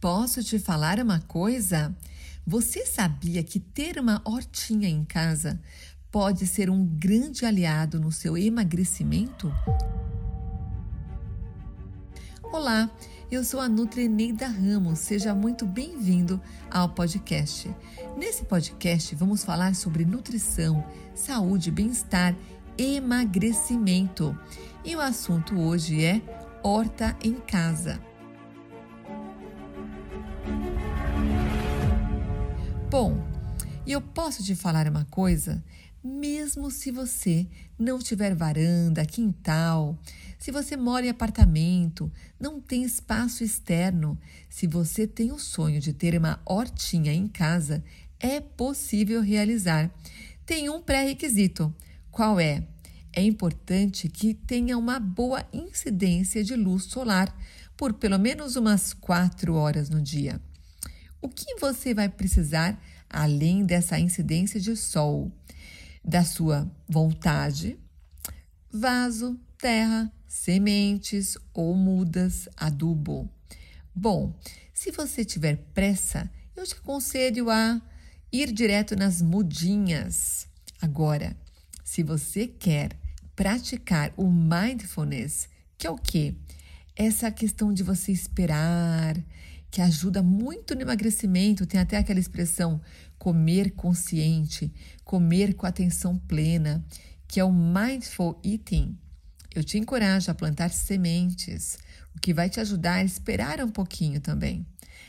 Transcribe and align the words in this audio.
Posso 0.00 0.44
te 0.44 0.60
falar 0.60 1.00
uma 1.00 1.18
coisa? 1.18 1.92
Você 2.46 2.86
sabia 2.86 3.42
que 3.42 3.58
ter 3.58 3.98
uma 3.98 4.22
hortinha 4.24 4.88
em 4.88 5.04
casa 5.04 5.60
pode 6.08 6.46
ser 6.46 6.70
um 6.70 6.86
grande 6.86 7.44
aliado 7.44 7.98
no 7.98 8.12
seu 8.12 8.38
emagrecimento? 8.38 9.52
Olá, 12.44 12.88
eu 13.28 13.42
sou 13.42 13.58
a 13.58 13.68
Nutrineida 13.68 14.46
Ramos. 14.46 15.00
Seja 15.00 15.34
muito 15.34 15.66
bem-vindo 15.66 16.40
ao 16.70 16.90
podcast. 16.90 17.68
Nesse 18.16 18.44
podcast 18.44 19.12
vamos 19.16 19.42
falar 19.42 19.74
sobre 19.74 20.04
nutrição, 20.04 20.86
saúde, 21.12 21.72
bem-estar, 21.72 22.36
emagrecimento. 22.78 24.38
E 24.84 24.94
o 24.94 25.00
assunto 25.00 25.58
hoje 25.58 26.04
é 26.04 26.22
horta 26.62 27.16
em 27.20 27.34
casa. 27.34 28.07
Bom, 32.90 33.22
e 33.86 33.92
eu 33.92 34.00
posso 34.00 34.42
te 34.42 34.54
falar 34.54 34.88
uma 34.88 35.04
coisa? 35.10 35.62
Mesmo 36.02 36.70
se 36.70 36.90
você 36.90 37.46
não 37.78 37.98
tiver 37.98 38.34
varanda, 38.34 39.04
quintal, 39.04 39.98
se 40.38 40.50
você 40.50 40.74
mora 40.74 41.04
em 41.04 41.10
apartamento, 41.10 42.10
não 42.40 42.62
tem 42.62 42.84
espaço 42.84 43.44
externo, 43.44 44.18
se 44.48 44.66
você 44.66 45.06
tem 45.06 45.30
o 45.30 45.38
sonho 45.38 45.82
de 45.82 45.92
ter 45.92 46.16
uma 46.16 46.40
hortinha 46.46 47.12
em 47.12 47.28
casa, 47.28 47.84
é 48.18 48.40
possível 48.40 49.20
realizar. 49.20 49.90
Tem 50.46 50.70
um 50.70 50.80
pré-requisito. 50.80 51.70
Qual 52.10 52.40
é? 52.40 52.66
É 53.12 53.22
importante 53.22 54.08
que 54.08 54.32
tenha 54.32 54.78
uma 54.78 54.98
boa 54.98 55.46
incidência 55.52 56.42
de 56.42 56.56
luz 56.56 56.84
solar 56.84 57.36
por 57.76 57.92
pelo 57.92 58.18
menos 58.18 58.56
umas 58.56 58.94
quatro 58.94 59.56
horas 59.56 59.90
no 59.90 60.00
dia. 60.00 60.40
O 61.20 61.28
que 61.28 61.56
você 61.56 61.92
vai 61.92 62.08
precisar 62.08 62.80
além 63.10 63.64
dessa 63.64 63.98
incidência 63.98 64.60
de 64.60 64.76
sol? 64.76 65.32
Da 66.04 66.24
sua 66.24 66.70
vontade, 66.88 67.78
vaso, 68.70 69.38
terra, 69.58 70.12
sementes 70.26 71.36
ou 71.52 71.74
mudas, 71.74 72.48
adubo. 72.56 73.28
Bom, 73.94 74.32
se 74.72 74.92
você 74.92 75.24
tiver 75.24 75.56
pressa, 75.74 76.30
eu 76.54 76.64
te 76.64 76.74
aconselho 76.74 77.50
a 77.50 77.82
ir 78.32 78.52
direto 78.52 78.94
nas 78.94 79.20
mudinhas. 79.20 80.46
Agora, 80.80 81.36
se 81.82 82.04
você 82.04 82.46
quer 82.46 82.96
praticar 83.34 84.12
o 84.16 84.30
mindfulness, 84.30 85.48
que 85.76 85.86
é 85.86 85.90
o 85.90 85.98
quê? 85.98 86.34
Essa 86.94 87.30
questão 87.30 87.72
de 87.72 87.82
você 87.82 88.12
esperar, 88.12 89.16
que 89.70 89.80
ajuda 89.80 90.22
muito 90.22 90.74
no 90.74 90.82
emagrecimento. 90.82 91.66
Tem 91.66 91.80
até 91.80 91.96
aquela 91.96 92.20
expressão 92.20 92.80
comer 93.18 93.72
consciente, 93.72 94.72
comer 95.04 95.54
com 95.54 95.66
atenção 95.66 96.16
plena, 96.16 96.84
que 97.26 97.40
é 97.40 97.44
o 97.44 97.52
mindful 97.52 98.40
eating. 98.44 98.96
Eu 99.54 99.64
te 99.64 99.78
encorajo 99.78 100.30
a 100.30 100.34
plantar 100.34 100.70
sementes, 100.70 101.78
o 102.14 102.20
que 102.20 102.32
vai 102.32 102.48
te 102.48 102.60
ajudar 102.60 102.94
a 102.94 103.04
esperar 103.04 103.60
um 103.60 103.70
pouquinho 103.70 104.20
também. 104.20 104.66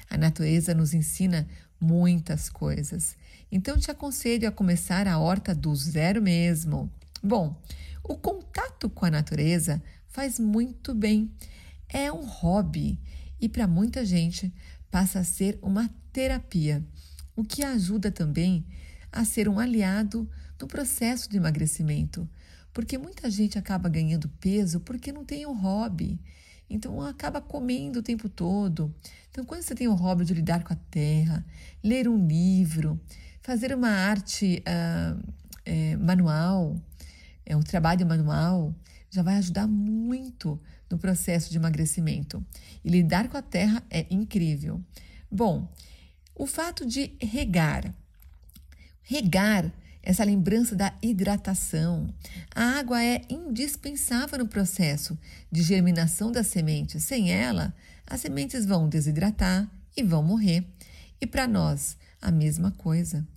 A 0.09 0.17
natureza 0.17 0.73
nos 0.73 0.93
ensina 0.93 1.47
muitas 1.79 2.49
coisas. 2.49 3.15
Então 3.51 3.77
te 3.77 3.89
aconselho 3.89 4.47
a 4.47 4.51
começar 4.51 5.07
a 5.07 5.17
horta 5.17 5.55
do 5.55 5.73
zero 5.75 6.21
mesmo. 6.21 6.91
Bom, 7.21 7.59
o 8.03 8.15
contato 8.15 8.89
com 8.89 9.05
a 9.05 9.11
natureza 9.11 9.81
faz 10.07 10.39
muito 10.39 10.93
bem. 10.93 11.31
É 11.87 12.11
um 12.11 12.25
hobby 12.25 12.99
e 13.39 13.47
para 13.47 13.67
muita 13.67 14.05
gente 14.05 14.53
passa 14.91 15.19
a 15.19 15.23
ser 15.23 15.57
uma 15.61 15.89
terapia, 16.11 16.85
o 17.35 17.43
que 17.43 17.63
ajuda 17.63 18.11
também 18.11 18.65
a 19.11 19.23
ser 19.23 19.47
um 19.47 19.59
aliado 19.59 20.29
no 20.59 20.67
processo 20.67 21.29
de 21.29 21.37
emagrecimento, 21.37 22.29
porque 22.73 22.97
muita 22.97 23.29
gente 23.29 23.57
acaba 23.57 23.89
ganhando 23.89 24.29
peso 24.39 24.79
porque 24.79 25.11
não 25.11 25.25
tem 25.25 25.45
um 25.45 25.57
hobby. 25.57 26.19
Então 26.69 27.01
acaba 27.01 27.41
comendo 27.41 27.99
o 27.99 28.03
tempo 28.03 28.29
todo. 28.29 28.93
Então, 29.31 29.43
quando 29.43 29.63
você 29.63 29.73
tem 29.73 29.87
o 29.87 29.95
hobby 29.95 30.23
de 30.23 30.33
lidar 30.33 30.63
com 30.63 30.73
a 30.73 30.77
terra, 30.91 31.43
ler 31.83 32.07
um 32.07 32.27
livro, 32.27 32.99
fazer 33.41 33.73
uma 33.73 33.89
arte 33.89 34.63
uh, 34.67 35.33
é, 35.65 35.95
manual, 35.97 36.75
é 37.45 37.55
um 37.55 37.61
trabalho 37.61 38.05
manual, 38.05 38.75
já 39.09 39.23
vai 39.23 39.37
ajudar 39.37 39.67
muito 39.67 40.61
no 40.89 40.97
processo 40.97 41.49
de 41.49 41.57
emagrecimento. 41.57 42.43
E 42.83 42.89
lidar 42.89 43.29
com 43.29 43.37
a 43.37 43.41
terra 43.41 43.83
é 43.89 44.05
incrível. 44.09 44.81
Bom, 45.31 45.71
o 46.35 46.45
fato 46.47 46.85
de 46.85 47.13
regar. 47.21 47.93
Regar 49.01 49.71
essa 50.01 50.23
lembrança 50.23 50.75
da 50.75 50.93
hidratação. 51.01 52.13
A 52.55 52.79
água 52.79 53.03
é 53.03 53.21
indispensável 53.29 54.39
no 54.39 54.47
processo 54.47 55.17
de 55.51 55.61
germinação 55.61 56.31
das 56.31 56.47
sementes. 56.47 57.03
Sem 57.03 57.31
ela, 57.31 57.75
as 58.07 58.21
sementes 58.21 58.65
vão 58.65 58.89
desidratar 58.89 59.69
e 59.95 60.01
vão 60.01 60.23
morrer. 60.23 60.65
E 61.21 61.27
para 61.27 61.47
nós, 61.47 61.97
a 62.21 62.31
mesma 62.31 62.71
coisa. 62.71 63.27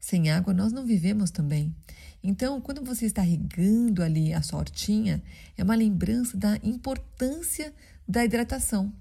Sem 0.00 0.30
água, 0.30 0.52
nós 0.52 0.72
não 0.72 0.84
vivemos 0.84 1.30
também. 1.30 1.74
Então, 2.22 2.60
quando 2.60 2.84
você 2.84 3.06
está 3.06 3.22
regando 3.22 4.02
ali 4.02 4.34
a 4.34 4.42
sua 4.42 4.58
hortinha, 4.58 5.22
é 5.56 5.62
uma 5.62 5.74
lembrança 5.74 6.36
da 6.36 6.56
importância 6.62 7.72
da 8.06 8.24
hidratação. 8.24 8.92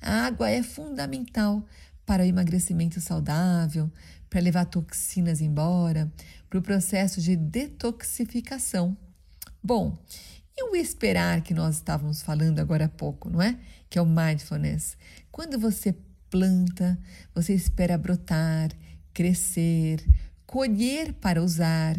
A 0.00 0.26
água 0.26 0.50
é 0.50 0.62
fundamental 0.62 1.66
para 2.04 2.22
o 2.22 2.26
emagrecimento 2.26 3.00
saudável, 3.00 3.90
para 4.30 4.40
levar 4.40 4.66
toxinas 4.66 5.40
embora, 5.40 6.12
para 6.48 6.58
o 6.58 6.62
processo 6.62 7.20
de 7.20 7.36
detoxificação. 7.36 8.96
Bom, 9.62 9.98
e 10.56 10.64
o 10.64 10.76
esperar 10.76 11.40
que 11.42 11.54
nós 11.54 11.76
estávamos 11.76 12.22
falando 12.22 12.58
agora 12.58 12.86
há 12.86 12.88
pouco, 12.88 13.30
não 13.30 13.40
é? 13.40 13.58
Que 13.88 13.98
é 13.98 14.02
o 14.02 14.06
mindfulness. 14.06 14.96
Quando 15.30 15.58
você 15.58 15.94
planta, 16.28 16.98
você 17.34 17.54
espera 17.54 17.96
brotar, 17.96 18.70
crescer, 19.14 20.04
colher 20.46 21.12
para 21.14 21.42
usar. 21.42 21.96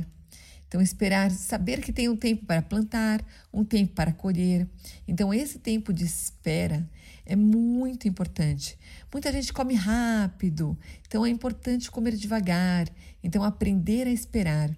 Então, 0.69 0.79
esperar, 0.79 1.31
saber 1.31 1.81
que 1.81 1.91
tem 1.91 2.07
um 2.07 2.15
tempo 2.15 2.45
para 2.45 2.61
plantar, 2.61 3.25
um 3.51 3.65
tempo 3.65 3.91
para 3.95 4.13
colher. 4.13 4.67
Então, 5.07 5.33
esse 5.33 5.57
tempo 5.57 5.91
de 5.91 6.05
espera 6.05 6.87
é 7.25 7.35
muito 7.35 8.07
importante. 8.07 8.77
Muita 9.11 9.31
gente 9.31 9.51
come 9.51 9.73
rápido, 9.73 10.77
então 11.07 11.25
é 11.25 11.29
importante 11.29 11.89
comer 11.89 12.15
devagar. 12.15 12.87
Então, 13.23 13.43
aprender 13.43 14.05
a 14.05 14.11
esperar. 14.11 14.69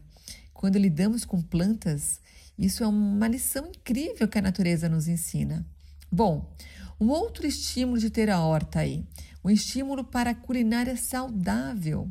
Quando 0.54 0.80
lidamos 0.80 1.26
com 1.26 1.42
plantas, 1.42 2.22
isso 2.58 2.86
é 2.86 2.88
uma 2.88 3.28
lição 3.28 3.68
incrível 3.68 4.30
que 4.30 4.38
a 4.38 4.42
natureza 4.42 4.88
nos 4.88 5.10
ensina. 5.10 5.66
Bom, 6.10 6.56
um 7.02 7.10
outro 7.10 7.46
estímulo 7.46 7.98
de 8.00 8.10
ter 8.10 8.30
a 8.30 8.40
horta 8.40 8.80
aí, 8.80 9.04
um 9.44 9.50
estímulo 9.50 10.06
para 10.06 10.30
a 10.30 10.36
culinária 10.36 10.96
saudável. 10.96 12.10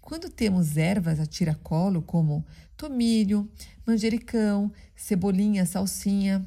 Quando 0.00 0.28
temos 0.28 0.76
ervas 0.76 1.20
a 1.20 1.26
tiracolo, 1.26 2.02
como 2.02 2.44
tomilho, 2.82 3.48
manjericão, 3.86 4.72
cebolinha, 4.96 5.64
salsinha. 5.64 6.44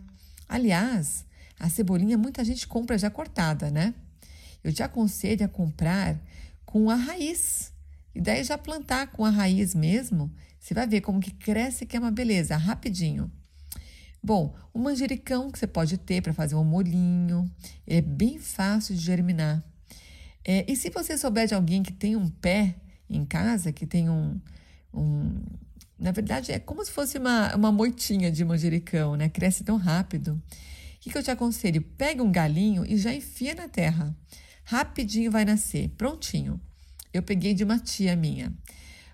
Aliás, 0.49 1.25
a 1.57 1.69
cebolinha 1.69 2.17
muita 2.17 2.43
gente 2.43 2.67
compra 2.67 2.97
já 2.97 3.09
cortada, 3.09 3.71
né? 3.71 3.93
Eu 4.61 4.73
te 4.73 4.83
aconselho 4.83 5.45
a 5.45 5.47
comprar 5.47 6.19
com 6.65 6.89
a 6.89 6.95
raiz. 6.95 7.71
E 8.13 8.19
daí 8.19 8.43
já 8.43 8.57
plantar 8.57 9.07
com 9.07 9.23
a 9.23 9.29
raiz 9.29 9.73
mesmo, 9.73 10.29
você 10.59 10.73
vai 10.73 10.85
ver 10.85 10.99
como 10.99 11.21
que 11.21 11.31
cresce 11.31 11.85
que 11.85 11.95
é 11.95 11.99
uma 11.99 12.11
beleza, 12.11 12.57
rapidinho. 12.57 13.31
Bom, 14.21 14.53
o 14.73 14.79
manjericão 14.79 15.49
que 15.49 15.57
você 15.57 15.67
pode 15.67 15.97
ter 15.97 16.21
para 16.21 16.33
fazer 16.33 16.55
um 16.55 16.65
molinho, 16.65 17.49
é 17.87 18.01
bem 18.01 18.39
fácil 18.39 18.93
de 18.93 19.01
germinar. 19.01 19.63
É, 20.43 20.69
e 20.69 20.75
se 20.75 20.89
você 20.89 21.17
souber 21.17 21.47
de 21.47 21.55
alguém 21.55 21.81
que 21.81 21.93
tem 21.93 22.17
um 22.17 22.27
pé 22.27 22.75
em 23.09 23.23
casa, 23.23 23.71
que 23.71 23.85
tem 23.85 24.09
um, 24.09 24.37
um 24.93 25.41
na 25.97 26.11
verdade, 26.11 26.51
é 26.51 26.59
como 26.59 26.83
se 26.83 26.91
fosse 26.91 27.17
uma, 27.17 27.55
uma 27.55 27.71
moitinha 27.71 28.29
de 28.31 28.43
manjericão, 28.43 29.15
né? 29.15 29.29
Cresce 29.29 29.63
tão 29.63 29.77
rápido. 29.77 30.33
O 30.33 30.99
que, 30.99 31.09
que 31.09 31.17
eu 31.17 31.23
te 31.23 31.31
aconselho? 31.31 31.81
Pega 31.81 32.21
um 32.21 32.31
galinho 32.31 32.85
e 32.85 32.97
já 32.97 33.13
enfia 33.13 33.55
na 33.55 33.67
terra. 33.67 34.15
Rapidinho 34.65 35.31
vai 35.31 35.45
nascer, 35.45 35.89
prontinho. 35.89 36.59
Eu 37.13 37.23
peguei 37.23 37.53
de 37.53 37.63
uma 37.63 37.79
tia 37.79 38.15
minha. 38.15 38.53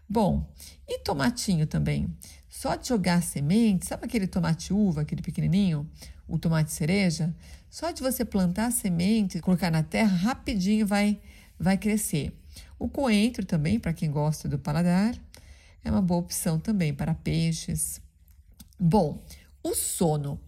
Bom, 0.10 0.50
e 0.88 1.00
tomatinho 1.00 1.68
também? 1.68 2.10
Só 2.50 2.76
de 2.76 2.88
jogar 2.88 3.22
semente, 3.22 3.86
sabe 3.86 4.06
aquele 4.06 4.26
tomate 4.26 4.74
uva, 4.74 5.02
aquele 5.02 5.22
pequenininho? 5.22 5.90
O 6.28 6.40
tomate 6.40 6.72
cereja? 6.72 7.34
Só 7.70 7.92
de 7.92 8.02
você 8.02 8.26
plantar 8.26 8.68
a 8.68 8.72
semente, 8.72 9.40
colocar 9.40 9.70
na 9.70 9.84
terra, 9.84 10.16
rapidinho 10.16 10.88
vai, 10.88 11.20
vai 11.60 11.78
crescer. 11.78 12.34
O 12.80 12.90
coentro 12.90 13.46
também, 13.46 13.80
para 13.80 13.94
quem 13.94 14.10
gosta 14.10 14.50
do 14.50 14.58
paladar 14.58 15.16
é 15.84 15.92
uma 15.92 16.02
boa 16.02 16.20
opção 16.20 16.60
também 16.60 16.94
para 16.94 17.14
peixes. 17.14 18.02
Bom, 18.80 19.24
o 19.64 19.74
sono. 19.76 20.40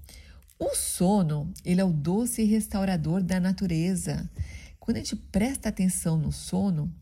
O 0.60 0.76
sono, 0.76 1.52
ele 1.66 1.82
é 1.82 1.84
o 1.84 1.92
doce 1.92 2.44
restaurador 2.44 3.22
da 3.22 3.40
natureza. 3.40 4.30
Quando 4.80 4.98
a 4.98 5.00
gente 5.00 5.16
presta 5.16 5.70
atenção 5.70 6.18
no 6.18 6.32
sono, 6.32 6.94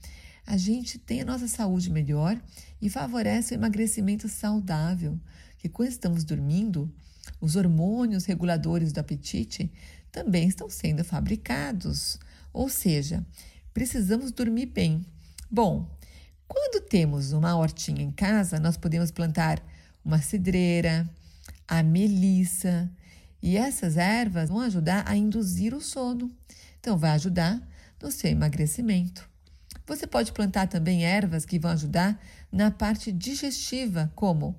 a 0.45 0.57
gente 0.57 0.97
tem 0.97 1.21
a 1.21 1.25
nossa 1.25 1.47
saúde 1.47 1.89
melhor 1.89 2.41
e 2.81 2.89
favorece 2.89 3.53
o 3.53 3.55
emagrecimento 3.55 4.27
saudável. 4.27 5.19
Que 5.57 5.69
quando 5.69 5.89
estamos 5.89 6.23
dormindo, 6.23 6.91
os 7.39 7.55
hormônios 7.55 8.25
reguladores 8.25 8.91
do 8.91 8.99
apetite 8.99 9.71
também 10.11 10.47
estão 10.47 10.69
sendo 10.69 11.03
fabricados. 11.03 12.19
Ou 12.51 12.67
seja, 12.67 13.25
precisamos 13.73 14.31
dormir 14.31 14.67
bem. 14.67 15.05
Bom, 15.49 15.89
quando 16.53 16.83
temos 16.83 17.31
uma 17.31 17.55
hortinha 17.55 18.01
em 18.01 18.11
casa, 18.11 18.59
nós 18.59 18.75
podemos 18.75 19.09
plantar 19.09 19.63
uma 20.03 20.21
cidreira, 20.21 21.09
a 21.65 21.81
melissa, 21.81 22.91
e 23.41 23.55
essas 23.55 23.95
ervas 23.95 24.49
vão 24.49 24.59
ajudar 24.59 25.05
a 25.07 25.15
induzir 25.15 25.73
o 25.73 25.79
sono. 25.79 26.29
Então, 26.77 26.97
vai 26.97 27.11
ajudar 27.11 27.57
no 28.01 28.11
seu 28.11 28.29
emagrecimento. 28.29 29.29
Você 29.87 30.05
pode 30.05 30.33
plantar 30.33 30.67
também 30.67 31.05
ervas 31.05 31.45
que 31.45 31.57
vão 31.57 31.71
ajudar 31.71 32.21
na 32.51 32.69
parte 32.69 33.13
digestiva, 33.13 34.11
como 34.13 34.53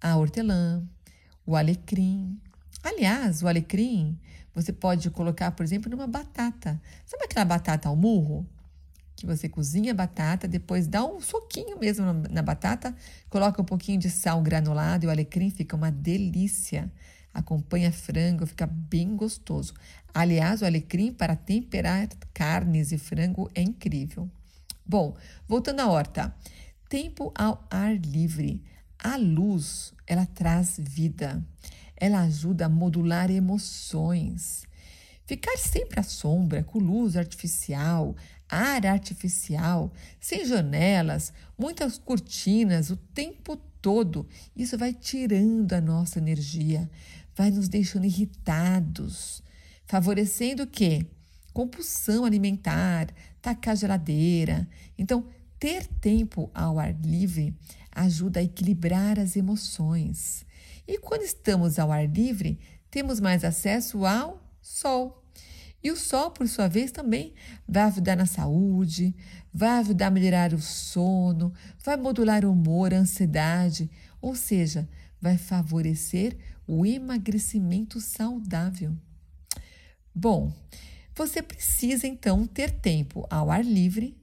a 0.00 0.16
hortelã, 0.16 0.84
o 1.44 1.56
alecrim. 1.56 2.40
Aliás, 2.80 3.42
o 3.42 3.48
alecrim 3.48 4.16
você 4.54 4.72
pode 4.72 5.10
colocar, 5.10 5.50
por 5.50 5.64
exemplo, 5.64 5.90
numa 5.90 6.06
batata. 6.06 6.80
Sabe 7.04 7.24
aquela 7.24 7.44
batata 7.44 7.88
ao 7.88 7.96
murro? 7.96 8.46
Que 9.16 9.26
você 9.26 9.48
cozinha 9.48 9.92
a 9.92 9.94
batata, 9.94 10.48
depois 10.48 10.86
dá 10.86 11.04
um 11.04 11.20
soquinho 11.20 11.78
mesmo 11.78 12.04
na 12.30 12.42
batata, 12.42 12.94
coloca 13.30 13.62
um 13.62 13.64
pouquinho 13.64 13.98
de 13.98 14.10
sal 14.10 14.42
granulado 14.42 15.04
e 15.04 15.08
o 15.08 15.10
alecrim 15.10 15.50
fica 15.50 15.76
uma 15.76 15.90
delícia. 15.90 16.90
Acompanha 17.32 17.92
frango, 17.92 18.46
fica 18.46 18.66
bem 18.66 19.16
gostoso. 19.16 19.74
Aliás, 20.12 20.62
o 20.62 20.64
alecrim 20.64 21.12
para 21.12 21.34
temperar 21.34 22.08
carnes 22.32 22.92
e 22.92 22.98
frango 22.98 23.50
é 23.54 23.62
incrível. 23.62 24.30
Bom, 24.86 25.16
voltando 25.48 25.80
à 25.80 25.88
horta. 25.88 26.34
Tempo 26.88 27.32
ao 27.34 27.66
ar 27.70 27.96
livre. 27.96 28.62
A 28.98 29.16
luz, 29.16 29.92
ela 30.06 30.26
traz 30.26 30.76
vida. 30.78 31.42
Ela 31.96 32.20
ajuda 32.20 32.66
a 32.66 32.68
modular 32.68 33.30
emoções. 33.30 34.64
Ficar 35.26 35.56
sempre 35.56 35.98
à 35.98 36.02
sombra, 36.02 36.62
com 36.62 36.78
luz 36.78 37.16
artificial, 37.16 38.14
ar 38.48 38.84
artificial, 38.86 39.90
sem 40.20 40.44
janelas, 40.44 41.32
muitas 41.58 41.96
cortinas 41.96 42.90
o 42.90 42.96
tempo 42.96 43.56
todo, 43.80 44.26
isso 44.54 44.76
vai 44.76 44.92
tirando 44.92 45.72
a 45.72 45.80
nossa 45.80 46.18
energia, 46.18 46.90
vai 47.34 47.50
nos 47.50 47.68
deixando 47.68 48.04
irritados, 48.04 49.42
favorecendo 49.86 50.64
o 50.64 50.66
quê? 50.66 51.06
Compulsão 51.52 52.24
alimentar, 52.24 53.08
tacar 53.40 53.76
geladeira. 53.76 54.68
Então, 54.98 55.26
ter 55.58 55.86
tempo 55.86 56.50
ao 56.52 56.78
ar 56.78 56.94
livre 56.94 57.54
ajuda 57.90 58.40
a 58.40 58.42
equilibrar 58.42 59.18
as 59.18 59.36
emoções. 59.36 60.44
E 60.86 60.98
quando 60.98 61.22
estamos 61.22 61.78
ao 61.78 61.90
ar 61.90 62.06
livre, 62.06 62.58
temos 62.90 63.20
mais 63.20 63.44
acesso 63.44 64.04
ao 64.04 64.43
sol. 64.64 65.22
E 65.82 65.92
o 65.92 65.96
sol, 65.96 66.30
por 66.30 66.48
sua 66.48 66.66
vez, 66.66 66.90
também 66.90 67.34
vai 67.68 67.82
ajudar 67.82 68.16
na 68.16 68.24
saúde, 68.24 69.14
vai 69.52 69.68
ajudar 69.80 70.06
a 70.06 70.10
melhorar 70.10 70.54
o 70.54 70.60
sono, 70.60 71.52
vai 71.84 71.96
modular 71.98 72.44
o 72.44 72.52
humor, 72.52 72.94
a 72.94 72.98
ansiedade, 72.98 73.90
ou 74.20 74.34
seja, 74.34 74.88
vai 75.20 75.36
favorecer 75.36 76.38
o 76.66 76.86
emagrecimento 76.86 78.00
saudável. 78.00 78.96
Bom, 80.14 80.50
você 81.14 81.42
precisa 81.42 82.06
então 82.06 82.46
ter 82.46 82.70
tempo 82.70 83.26
ao 83.28 83.50
ar 83.50 83.62
livre, 83.62 84.16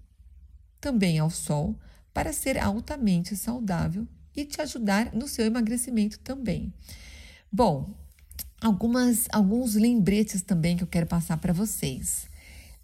também 0.79 1.19
ao 1.19 1.29
sol, 1.29 1.79
para 2.11 2.33
ser 2.33 2.57
altamente 2.57 3.35
saudável 3.35 4.07
e 4.35 4.45
te 4.45 4.59
ajudar 4.61 5.13
no 5.13 5.27
seu 5.27 5.45
emagrecimento 5.45 6.17
também. 6.19 6.73
Bom, 7.51 7.93
algumas 8.62 9.28
alguns 9.31 9.74
lembretes 9.74 10.42
também 10.42 10.78
que 10.78 10.84
eu 10.84 10.88
quero 10.88 11.08
passar 11.08 11.38
para 11.38 11.52
vocês. 11.52 12.30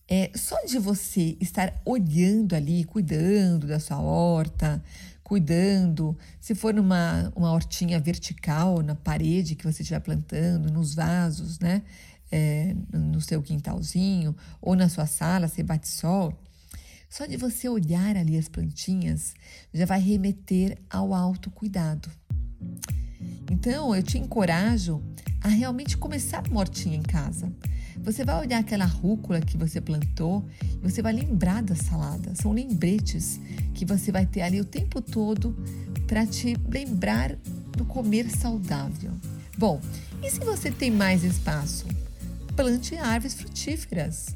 É, 0.10 0.32
só 0.36 0.56
de 0.66 0.80
você 0.80 1.38
estar 1.40 1.74
olhando 1.86 2.56
ali, 2.56 2.84
cuidando 2.86 3.68
da 3.68 3.80
sua 3.80 4.00
horta, 4.00 4.82
cuidando, 5.22 6.18
se 6.40 6.56
for 6.56 6.74
numa 6.74 7.32
uma 7.36 7.52
hortinha 7.52 8.00
vertical 8.00 8.82
na 8.82 8.96
parede 8.96 9.54
que 9.56 9.66
você 9.66 9.82
estiver 9.82 10.00
plantando, 10.00 10.72
nos 10.72 10.96
vasos, 10.96 11.60
né? 11.60 11.84
É, 12.30 12.76
no 12.92 13.22
seu 13.22 13.42
quintalzinho 13.42 14.36
ou 14.62 14.76
na 14.76 14.90
sua 14.90 15.06
sala, 15.06 15.48
você 15.48 15.64
bate 15.64 15.88
sol, 15.88 16.34
só 17.10 17.26
de 17.26 17.38
você 17.38 17.70
olhar 17.70 18.18
ali 18.18 18.38
as 18.38 18.50
plantinhas 18.50 19.34
já 19.74 19.86
vai 19.86 20.00
remeter 20.00 20.78
ao 20.90 21.14
autocuidado. 21.14 22.10
Então, 23.50 23.96
eu 23.96 24.04
te 24.04 24.18
encorajo 24.18 25.02
a 25.42 25.48
realmente 25.48 25.98
começar 25.98 26.44
uma 26.50 26.60
hortinha 26.60 26.96
em 26.96 27.02
casa. 27.02 27.52
Você 28.04 28.24
vai 28.24 28.40
olhar 28.40 28.60
aquela 28.60 28.86
rúcula 28.86 29.42
que 29.42 29.58
você 29.58 29.82
plantou 29.82 30.46
e 30.62 30.90
você 30.90 31.02
vai 31.02 31.14
lembrar 31.14 31.64
da 31.64 31.76
salada. 31.76 32.34
São 32.36 32.52
lembretes 32.52 33.40
que 33.74 33.86
você 33.86 34.12
vai 34.12 34.26
ter 34.26 34.42
ali 34.42 34.62
o 34.62 34.66
tempo 34.66 35.02
todo 35.02 35.56
para 36.06 36.26
te 36.26 36.56
lembrar 36.70 37.36
do 37.76 37.86
comer 37.86 38.30
saudável. 38.30 39.12
Bom, 39.58 39.82
e 40.24 40.30
se 40.30 40.40
você 40.40 40.72
tem 40.72 40.92
mais 40.92 41.24
espaço? 41.24 41.86
Plante 42.56 42.96
árvores 42.96 43.34
frutíferas. 43.34 44.36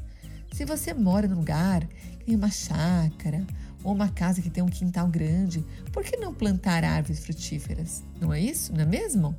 Se 0.52 0.64
você 0.64 0.92
mora 0.92 1.26
num 1.26 1.36
lugar 1.36 1.86
em 2.26 2.36
uma 2.36 2.50
chácara 2.50 3.44
ou 3.82 3.92
uma 3.92 4.08
casa 4.08 4.42
que 4.42 4.50
tem 4.50 4.62
um 4.62 4.68
quintal 4.68 5.08
grande, 5.08 5.64
por 5.92 6.04
que 6.04 6.16
não 6.16 6.34
plantar 6.34 6.84
árvores 6.84 7.24
frutíferas? 7.24 8.02
Não 8.20 8.32
é 8.32 8.40
isso? 8.40 8.72
Não 8.72 8.82
é 8.82 8.86
mesmo? 8.86 9.36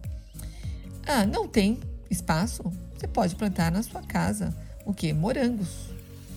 Ah, 1.05 1.25
não 1.25 1.47
tem 1.47 1.79
espaço? 2.09 2.63
Você 2.95 3.07
pode 3.07 3.35
plantar 3.35 3.71
na 3.71 3.83
sua 3.83 4.01
casa 4.01 4.55
o 4.85 4.93
que? 4.93 5.11
Morangos. 5.13 5.89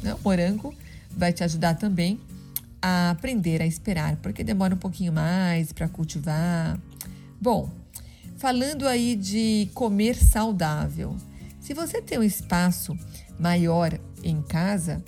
Né? 0.02 0.16
Morango 0.24 0.74
vai 1.10 1.32
te 1.32 1.44
ajudar 1.44 1.74
também 1.74 2.20
a 2.82 3.10
aprender 3.10 3.62
a 3.62 3.66
esperar, 3.66 4.16
porque 4.16 4.44
demora 4.44 4.74
um 4.74 4.78
pouquinho 4.78 5.12
mais 5.12 5.72
para 5.72 5.88
cultivar. 5.88 6.78
Bom, 7.40 7.70
falando 8.36 8.86
aí 8.86 9.16
de 9.16 9.70
comer 9.74 10.14
saudável, 10.16 11.16
se 11.60 11.72
você 11.74 12.02
tem 12.02 12.18
um 12.18 12.22
espaço 12.22 12.96
maior 13.38 13.98
em 14.22 14.42
casa, 14.42 15.02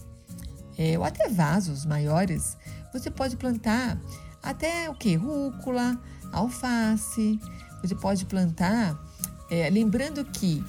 é, 0.76 0.98
ou 0.98 1.04
até 1.04 1.28
vasos 1.28 1.84
maiores, 1.84 2.56
você 2.92 3.10
pode 3.10 3.36
plantar 3.36 3.98
até 4.42 4.88
o 4.88 4.94
que? 4.94 5.14
Rúcula, 5.14 6.00
alface. 6.32 7.38
Você 7.82 7.94
pode 7.94 8.24
plantar, 8.24 8.98
é, 9.50 9.68
lembrando 9.70 10.24
que 10.24 10.64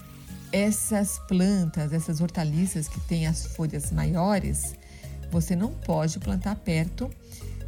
essas 0.51 1.19
plantas, 1.27 1.93
essas 1.93 2.21
hortaliças 2.21 2.87
que 2.87 2.99
têm 3.01 3.27
as 3.27 3.45
folhas 3.45 3.91
maiores, 3.91 4.75
você 5.31 5.55
não 5.55 5.71
pode 5.71 6.19
plantar 6.19 6.55
perto 6.55 7.09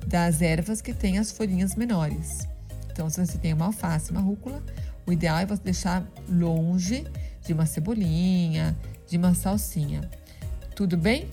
das 0.08 0.42
ervas 0.42 0.82
que 0.82 0.94
têm 0.94 1.20
as 1.20 1.32
folhinhas 1.32 1.76
menores. 1.76 2.48
Então, 2.92 3.10
se 3.10 3.26
você 3.26 3.38
tem 3.38 3.54
uma 3.54 3.66
alface, 3.66 4.12
uma 4.12 4.22
rúcula, 4.22 4.64
o 5.06 5.12
ideal 5.12 5.40
é 5.40 5.46
você 5.46 5.62
deixar 5.64 6.06
longe 6.28 7.06
de 7.46 7.54
uma 7.54 7.66
cebolinha, 7.66 8.76
de 9.08 9.18
uma 9.18 9.34
salsinha. 9.34 10.10
Tudo 10.76 10.98
bem? 10.98 11.30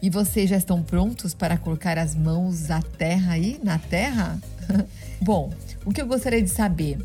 E 0.00 0.08
vocês 0.10 0.48
já 0.48 0.56
estão 0.56 0.82
prontos 0.82 1.34
para 1.34 1.56
colocar 1.56 1.98
as 1.98 2.14
mãos 2.14 2.70
à 2.70 2.80
terra 2.80 3.32
aí, 3.32 3.60
na 3.62 3.78
terra? 3.78 4.38
Bom, 5.20 5.52
o 5.84 5.92
que 5.92 6.00
eu 6.00 6.06
gostaria 6.06 6.40
de 6.40 6.50
saber, 6.50 6.98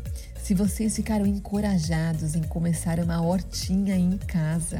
se 0.44 0.52
vocês 0.52 0.94
ficaram 0.94 1.24
encorajados 1.24 2.34
em 2.34 2.42
começar 2.42 3.00
uma 3.00 3.18
hortinha 3.22 3.96
em 3.96 4.18
casa. 4.18 4.78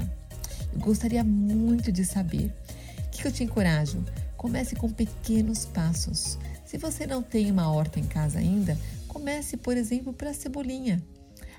Eu 0.71 0.79
gostaria 0.79 1.25
muito 1.25 1.91
de 1.91 2.05
saber. 2.05 2.55
O 2.99 3.11
que 3.11 3.27
eu 3.27 3.33
te 3.33 3.45
encorajo? 3.45 4.05
Comece 4.37 4.77
com 4.77 4.93
pequenos 4.93 5.65
passos. 5.65 6.39
Se 6.67 6.77
você 6.77 7.07
não 7.07 7.23
tem 7.23 7.51
uma 7.51 7.73
horta 7.73 7.99
em 7.99 8.05
casa 8.05 8.41
ainda, 8.41 8.77
comece, 9.09 9.57
por 9.57 9.75
exemplo, 9.75 10.13
pela 10.13 10.35
cebolinha. 10.35 11.03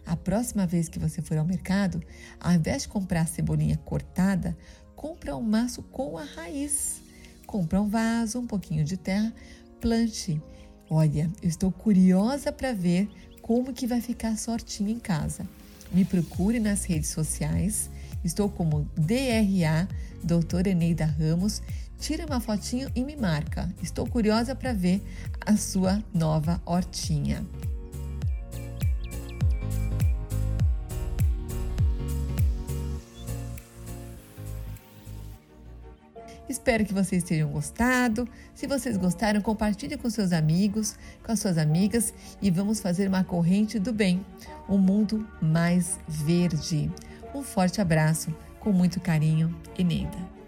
A 0.05 0.15
próxima 0.15 0.67
vez 0.67 0.87
que 0.87 0.99
você 0.99 1.19
for 1.19 1.39
ao 1.39 1.45
mercado, 1.45 1.99
ao 2.39 2.53
invés 2.53 2.83
de 2.83 2.89
comprar 2.89 3.21
a 3.21 3.25
cebolinha 3.25 3.77
cortada, 3.77 4.55
compra 4.95 5.35
um 5.35 5.41
maço 5.41 5.81
com 5.81 6.15
a 6.15 6.23
raiz. 6.23 7.01
Compra 7.47 7.81
um 7.81 7.89
vaso, 7.89 8.37
um 8.37 8.45
pouquinho 8.45 8.83
de 8.83 8.97
terra, 8.97 9.33
plante. 9.81 10.39
Olha, 10.87 11.31
eu 11.41 11.49
estou 11.49 11.71
curiosa 11.71 12.51
para 12.51 12.71
ver 12.71 13.09
como 13.45 13.73
que 13.73 13.85
vai 13.85 14.01
ficar 14.01 14.35
sortinha 14.39 14.91
em 14.91 14.97
casa. 14.97 15.47
Me 15.91 16.03
procure 16.03 16.59
nas 16.59 16.83
redes 16.83 17.11
sociais. 17.11 17.91
Estou 18.23 18.49
como 18.49 18.89
DRA, 18.97 19.87
doutora 20.23 20.71
Eneida 20.71 21.05
Ramos. 21.05 21.61
Tira 21.99 22.25
uma 22.25 22.39
fotinho 22.39 22.89
e 22.95 23.03
me 23.03 23.15
marca. 23.15 23.71
Estou 23.83 24.07
curiosa 24.07 24.55
para 24.55 24.73
ver 24.73 24.99
a 25.45 25.55
sua 25.57 26.03
nova 26.11 26.59
hortinha. 26.65 27.45
Espero 36.47 36.85
que 36.85 36.93
vocês 36.93 37.23
tenham 37.23 37.49
gostado. 37.49 38.27
Se 38.53 38.67
vocês 38.67 38.97
gostaram, 38.97 39.41
compartilhe 39.41 39.97
com 39.97 40.09
seus 40.09 40.31
amigos, 40.31 40.95
com 41.23 41.31
as 41.31 41.39
suas 41.39 41.57
amigas 41.57 42.13
e 42.41 42.51
vamos 42.51 42.79
fazer 42.79 43.07
uma 43.07 43.23
corrente 43.23 43.79
do 43.79 43.91
bem, 43.91 44.23
um 44.69 44.77
mundo 44.77 45.27
mais 45.41 45.99
verde. 46.07 46.91
Um 47.33 47.41
forte 47.41 47.81
abraço, 47.81 48.33
com 48.59 48.71
muito 48.71 48.99
carinho, 48.99 49.55
Eneida. 49.77 50.44